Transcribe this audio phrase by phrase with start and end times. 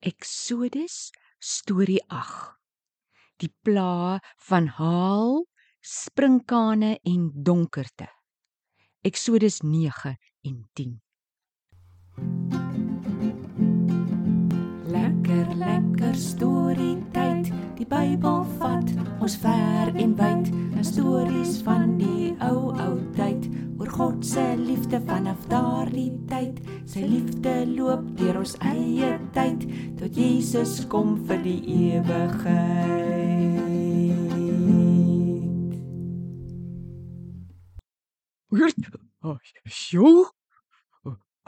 [0.00, 2.56] Eksodus storie 8.
[3.36, 4.16] Die plaae
[4.48, 5.42] van haal,
[5.84, 8.06] sprinkane en donkerte.
[9.04, 10.14] Eksodus 9
[10.48, 10.96] en 10.
[14.88, 17.52] Lekker lekker storie tyd.
[17.76, 18.88] Die Bybel vat
[19.20, 20.48] ons ver en wyd.
[20.80, 23.39] 'n Stories van die ou ou tyd
[24.00, 26.56] God se liefde vanaf daardie tyd.
[26.88, 29.66] Sy liefde loop deur ons eie tyd
[29.98, 31.60] tot Jesus kom vir die
[31.98, 33.60] ewigheid.
[39.68, 40.24] Sjoe.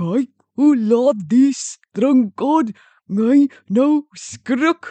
[0.00, 2.74] Kyk hoe laat die strinkaan
[3.06, 3.46] my
[3.78, 4.90] nou skrik.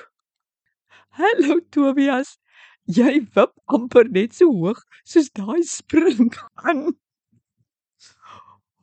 [1.20, 2.37] Hallo Tobias.
[2.87, 6.95] Jy wip amper net so hoog soos daai sprinkaan.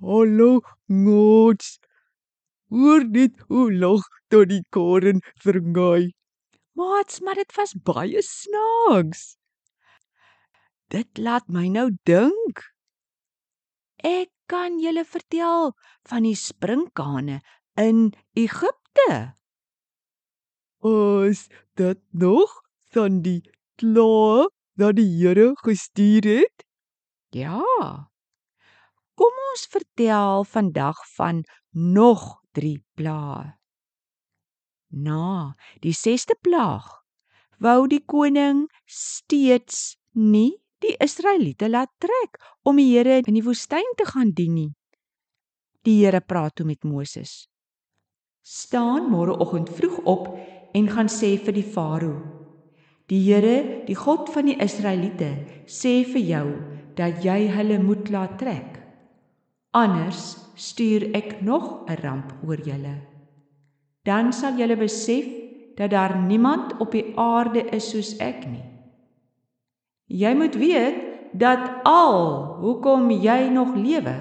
[0.06, 1.80] Hallo mots.
[2.70, 6.12] Hoor net hoe lag tot die koren vergaai.
[6.78, 9.24] Maats, maar dit was baie snaaks.
[10.94, 12.62] Dit laat my nou dink.
[13.98, 15.74] Ek kan julle vertel
[16.06, 17.42] van die sprinkane
[17.74, 19.10] in Egipte.
[20.86, 22.60] Is dit nog
[22.94, 23.40] van die
[23.74, 26.68] klaar dat die Here gestuur het?
[27.34, 28.06] Ja.
[29.16, 33.56] Kom ons vertel vandag van nog 3 plaae.
[34.92, 36.86] Na die 6ste plaag
[37.58, 42.36] wou die koning steeds nie die Israeliete laat trek
[42.68, 44.72] om die Here in die woestyn te gaan dien nie.
[45.88, 47.46] Die Here praat toe met Moses.
[48.44, 50.28] Staan môreoggend vroeg op
[50.76, 52.20] en gaan sê vir die Farao:
[53.08, 55.32] Die Here, die God van die Israeliete,
[55.66, 56.46] sê vir jou
[56.98, 58.75] dat jy hulle moet laat trek.
[59.76, 62.96] Anders stuur ek nog 'n ramp oor julle.
[64.02, 65.26] Dan sal julle besef
[65.76, 68.64] dat daar niemand op die aarde is soos ek nie.
[70.06, 70.96] Jy moet weet
[71.32, 74.16] dat al hoekom jy nog lewe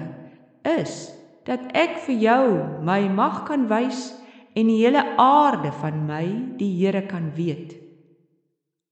[0.62, 1.12] is
[1.46, 2.44] dat ek vir jou
[2.82, 4.10] my mag kan wys
[4.56, 6.26] en die hele aarde van my
[6.58, 7.76] die Here kan weet.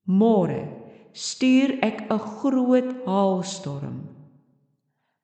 [0.07, 0.69] Môre
[1.13, 4.14] stuur ek 'n groot haalstorm.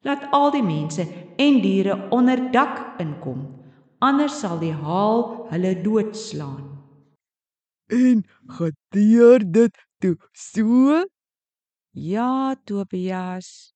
[0.02, 1.04] Laat al die mense
[1.36, 3.42] en diere onder dak inkom,
[4.00, 6.70] anders sal die haal hulle doodslaan.
[7.90, 11.04] En gebeur dit toe so?
[11.90, 13.74] Ja, Tobias.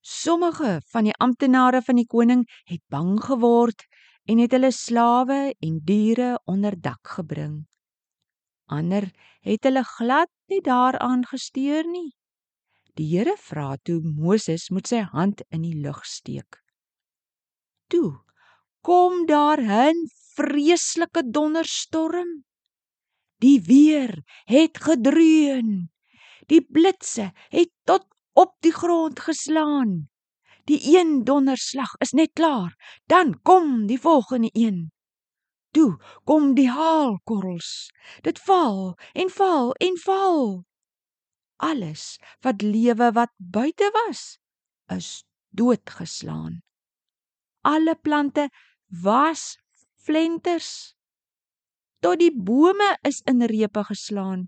[0.00, 3.84] Sommige van die amptenare van die koning het bang geword
[4.24, 7.66] en het hulle slawe en diere onder dak gebring.
[8.68, 9.10] Ander
[9.44, 12.14] het hulle glad nie daaraan gesteur nie.
[12.98, 16.58] Die Here vra toe Moses moet sy hand in die lug steek.
[17.86, 18.18] Toe
[18.82, 20.00] kom daar 'n
[20.34, 22.42] vreeslike donderstorm.
[23.38, 25.90] Die weer het gedreun.
[26.50, 30.10] Die blitse het tot op die grond geslaan.
[30.64, 32.74] Die een donderslag is net klaar,
[33.06, 34.90] dan kom die volgende een.
[35.70, 37.90] Toe kom die haalkorrels.
[38.22, 40.64] Dit val en val en val.
[41.58, 44.38] Alles wat lewe wat buite was,
[44.86, 46.62] is doodgeslaan.
[47.60, 48.48] Alle plante
[48.86, 49.58] was
[49.94, 50.94] flenters.
[52.00, 54.46] Tot die bome is in repe geslaan.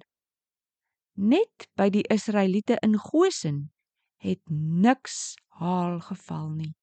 [1.18, 3.72] Net by die Israeliete in Goshen
[4.22, 6.74] het niks haal geval nie.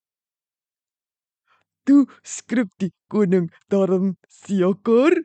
[1.88, 5.24] Toe skrik die koning daarom seker.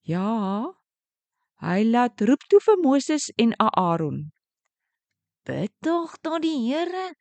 [0.00, 0.75] Ja.
[1.64, 4.32] Hy laat roep toe vir Moses en Aaron.
[5.46, 7.14] Bid tog tot die Here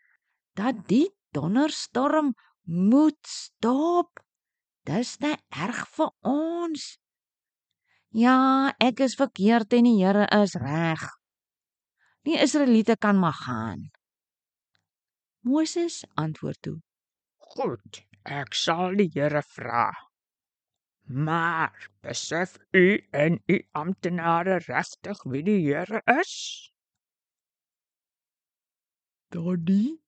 [0.60, 2.34] dat die donderstorm
[2.66, 4.20] moet stop.
[4.86, 6.96] Dis net erg vir ons.
[8.16, 11.04] Ja, ek is verkeerd en die Here is reg.
[12.26, 13.92] Die Israeliete kan maar gaan.
[15.46, 16.78] Moses antwoord toe:
[17.38, 19.92] Goed, ek sal die Here vra.
[21.06, 26.72] Maar besef u en u amptenare regtig wie die Here is?
[29.30, 30.00] Daddy,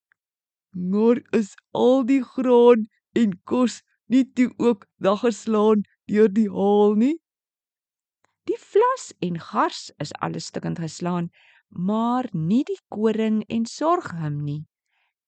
[0.69, 7.17] maar is al die graan en kos nie toe ook weggeslaan deur die haal nie?
[8.49, 11.29] Die vlas en gars is alles stukkend geslaan,
[11.69, 14.63] maar nie die koring en sorghum nie.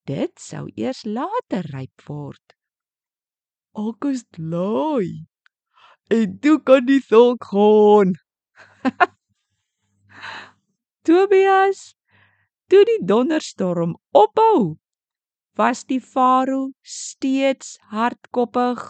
[0.10, 2.56] Dit sou eers later ryp word.
[3.78, 5.28] Ek is bly.
[6.10, 8.16] En toe kan die saak gaan.
[11.06, 11.94] Tobias,
[12.70, 14.80] toe die donderstorm ophou,
[15.60, 18.82] was die farao steeds hardkoppig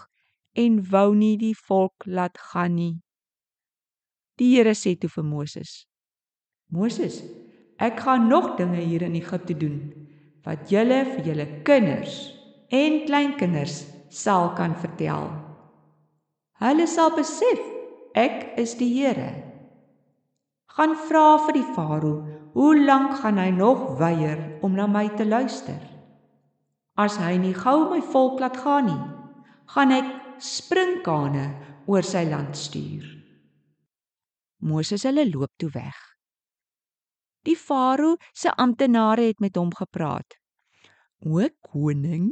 [0.63, 2.95] en wou nie die volk laat gaan nie.
[4.39, 5.73] Die Here sê toe vir Moses:
[6.71, 7.19] Moses,
[7.83, 9.79] ek gaan nog dinge hier in Egipte doen
[10.47, 12.15] wat julle vir julle kinders
[12.71, 15.48] en kleinkinders sal kan vertel.
[16.59, 17.59] Hulle sal besef
[18.19, 19.29] ek is die Here.
[20.75, 22.15] Gaan vra vir die Farao,
[22.55, 25.79] hoe lank gaan hy nog weier om na my te luister?
[26.99, 28.99] As hy nie gou my volk laat gaan nie,
[29.71, 30.11] gaan ek
[30.43, 31.45] sprinkane
[31.87, 33.07] oor sy land stuur.
[34.59, 35.95] Moses hulle loop toe weg.
[37.47, 40.35] Die farao se amptenare het met hom gepraat.
[41.23, 42.27] O koning,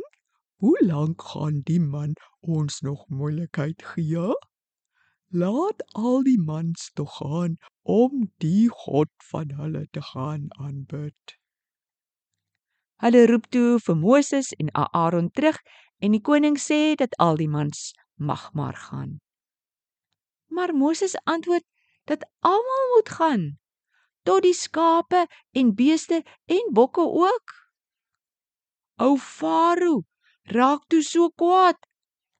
[0.57, 4.29] hoe lank gaan die man ons nog moeilikheid gee?
[5.29, 11.37] Laat al die mans toe gaan om die God van hulle te gaan aanbid.
[13.03, 15.59] Hulle roep toe vir Moses en Aaron terug
[16.01, 19.19] en die koning sê dat al die mans mag maar gaan.
[20.47, 21.65] Maar Moses antwoord
[22.09, 23.43] dat almal moet gaan,
[24.23, 27.53] tot die skape en beeste en bokke ook.
[28.97, 30.01] Ou Farao
[30.55, 31.77] raak toe so kwaad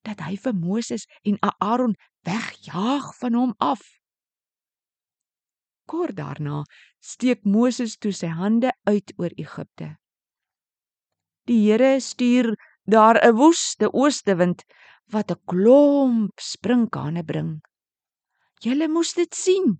[0.07, 1.95] dat hy vir Moses en Aaron
[2.27, 3.81] wegjaag van hom af.
[5.87, 6.63] Kort daarna
[6.99, 9.95] steek Moses toe sy hande uit oor Egipte.
[11.47, 14.63] Die Here stuur daar 'n woeste oostewind
[15.13, 17.61] wat 'n klomp sprinkane bring.
[18.59, 19.79] Julle moes dit sien.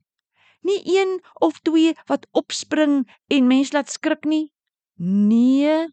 [0.62, 4.53] Nie een of twee wat opspring en mens laat skrik nie.
[4.95, 5.88] Nee.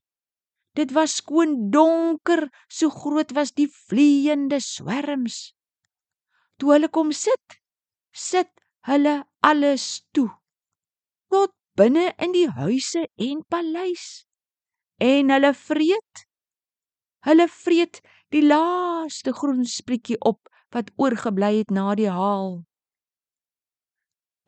[0.74, 5.54] Dit was skoon donker, so groot was die vleiende swerms.
[6.58, 7.58] Toe hulle kom sit,
[8.10, 8.50] sit
[8.88, 10.30] hulle alles toe.
[11.30, 14.24] Tot binne in die huise en paleis.
[15.02, 16.24] En hulle vreet.
[17.26, 18.02] Hulle vreet
[18.34, 22.64] die laaste groen sprietjie op wat oorgebly het na die haal.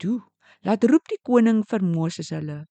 [0.03, 0.19] Toe,
[0.67, 2.65] laat roep die koning vir Moses hulle.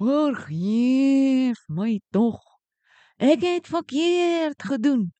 [0.00, 2.53] Vergeef my tog.
[3.16, 5.12] Ek het verkeerd gedoen.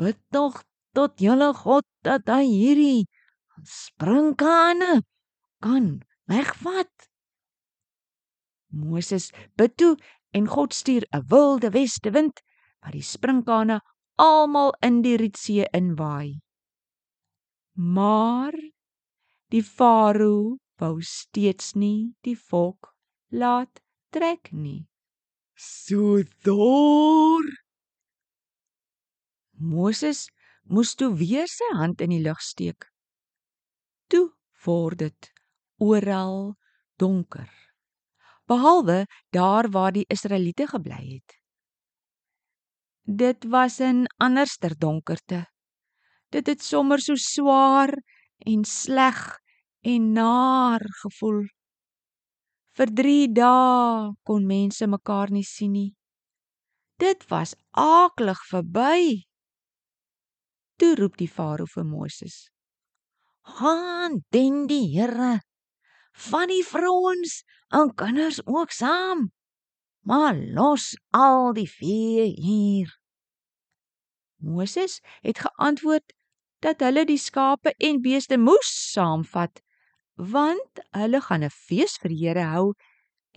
[0.00, 0.62] Bid tog
[0.96, 3.08] tot julle God dat hy hierdie
[3.68, 5.02] sprinkane
[5.62, 6.90] kan wegvat.
[8.72, 9.96] Moses bid toe
[10.32, 12.40] en God stuur 'n wilde weste wind
[12.80, 13.80] wat die sprinkane
[14.16, 16.40] almal in die Rietsee inwaai.
[17.74, 18.54] Maar
[19.52, 22.94] die farao wou steeds nie die volk
[23.28, 23.80] laat
[24.10, 24.91] trek nie.
[25.62, 27.44] So dor.
[29.54, 30.24] Moses
[30.66, 32.88] moes toe weer sy hand in die lug steek.
[34.10, 34.32] Toe
[34.64, 35.28] word dit
[35.78, 36.56] oral
[36.98, 37.46] donker.
[38.50, 41.38] Behalwe daar waar die Israeliete gebly het.
[43.06, 45.46] Dit was 'n anderster donkerte.
[46.34, 47.94] Dit het sommer so swaar
[48.38, 49.38] en sleg
[49.80, 51.46] en naar gevoel.
[52.72, 55.90] Vir 3 dae kon mense mekaar nie sien nie.
[56.96, 59.26] Dit was aaklig verby.
[60.80, 62.48] Toe roep die farao vir Moses.
[63.58, 65.42] "Gaan dien die Here
[66.28, 69.32] van die vrouens en kinders ook saam,
[70.06, 72.88] maar los al die vee hier."
[74.40, 76.16] Moses het geantwoord
[76.60, 79.60] dat hulle die skape en beeste moes saamvat
[80.22, 82.66] want hulle gaan 'n fees vir die Here hou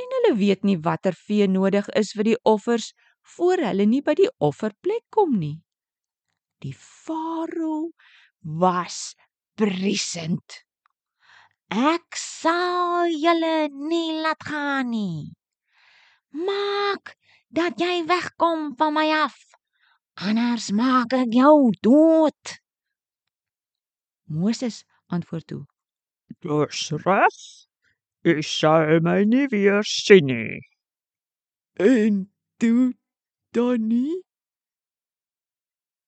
[0.02, 2.94] en hulle weet nie watter vee nodig is vir die offers
[3.36, 5.58] voor hulle nie by die offerplek kom nie.
[6.62, 7.92] Die farao
[8.62, 9.16] was
[9.58, 10.62] briesend.
[11.74, 15.34] Ek sal julle nie laat gaan nie.
[16.30, 17.16] Maak
[17.50, 19.38] dat jy wegkom van my af.
[20.16, 22.60] Anders maak ek jou dood.
[24.30, 25.64] Moses antwoord toe:
[26.42, 27.38] Dis reg.
[28.26, 30.62] Ek sal my nie weer sien nie.
[31.78, 32.26] En
[32.58, 32.94] toe
[33.54, 34.24] dan nie?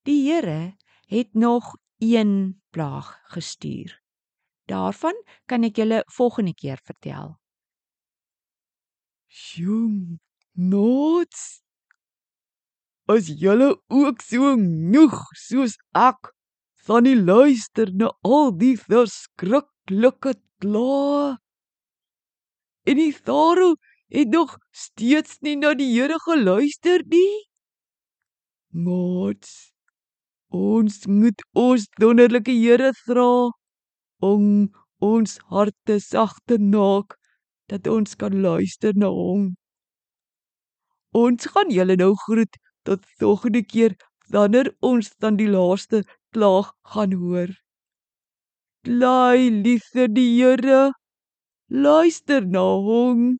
[0.07, 4.01] Die Here het nog een plaag gestuur.
[4.65, 7.37] Daarvan kan ek julle volgende keer vertel.
[9.27, 10.19] Jong,
[10.53, 11.61] nots.
[13.07, 16.33] As julle ook so genoeg soos ek
[16.87, 21.37] van die luister na al die verskriklike kla.
[22.87, 23.75] En die Farao
[24.07, 27.47] het nog steeds nie na die Here geluister nie.
[28.71, 29.73] Nots.
[30.49, 33.51] Ons moet ons wonderlike Here vra
[34.23, 34.69] om
[35.03, 37.17] ons harte sag te maak
[37.67, 39.55] dat ons kan luister na hom.
[41.11, 42.55] Ons gaan julle nou groet
[42.87, 43.95] tot volgende keer
[44.31, 47.51] wanneer ons dan die laaste plaag gaan hoor.
[48.83, 50.91] Bly lief vir die Here.
[51.69, 53.37] Luister na hom.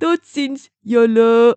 [0.00, 1.54] Totsiens julle.